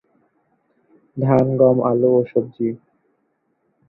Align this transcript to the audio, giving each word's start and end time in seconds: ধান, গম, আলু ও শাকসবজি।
ধান, 1.17 1.45
গম, 1.59 1.77
আলু 1.89 2.09
ও 2.17 2.19
শাকসবজি। 2.23 2.67